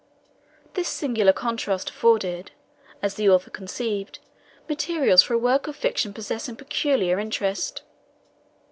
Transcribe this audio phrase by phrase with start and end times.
[0.73, 2.49] This singular contrast afforded,
[3.03, 4.17] as the author conceived,
[4.67, 7.83] materials for a work of fiction possessing peculiar interest.